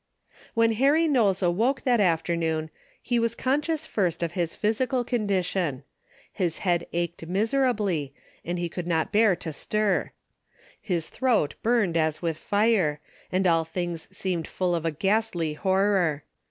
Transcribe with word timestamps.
When 0.55 0.71
Harry 0.71 1.07
Knowles 1.07 1.43
awoke 1.43 1.83
that 1.83 1.99
after 1.99 2.35
noon, 2.35 2.71
he 3.03 3.19
was 3.19 3.35
conscious 3.35 3.85
first 3.85 4.23
of 4.23 4.31
his 4.31 4.55
physical 4.55 5.03
condition. 5.03 5.83
His 6.33 6.57
head 6.65 6.87
ached 6.91 7.27
miserably, 7.27 8.11
and 8.43 8.57
he 8.57 8.65
A 8.65 8.69
DAILY 8.69 8.77
RATE.'' 8.77 8.85
187 8.87 8.87
could 8.87 8.87
not 8.87 9.11
bear 9.11 9.35
to 9.35 9.53
stir. 9.53 10.11
His 10.81 11.09
throat 11.09 11.53
burned 11.61 11.97
as 11.97 12.19
with 12.19 12.37
fire, 12.37 12.99
and 13.31 13.45
all 13.45 13.63
things 13.63 14.07
seemed 14.11 14.47
full 14.47 14.73
of 14.73 14.85
a 14.87 14.91
ghastly 14.91 15.53
horror. 15.53 16.23